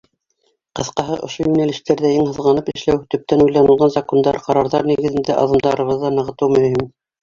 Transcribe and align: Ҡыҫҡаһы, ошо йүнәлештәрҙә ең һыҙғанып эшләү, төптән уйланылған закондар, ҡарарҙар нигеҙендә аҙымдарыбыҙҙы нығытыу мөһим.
Ҡыҫҡаһы, 0.79 1.17
ошо 1.27 1.45
йүнәлештәрҙә 1.45 2.11
ең 2.15 2.25
һыҙғанып 2.31 2.73
эшләү, 2.75 3.03
төптән 3.15 3.47
уйланылған 3.47 3.95
закондар, 4.01 4.43
ҡарарҙар 4.51 4.93
нигеҙендә 4.93 5.41
аҙымдарыбыҙҙы 5.47 6.17
нығытыу 6.21 6.57
мөһим. 6.61 6.95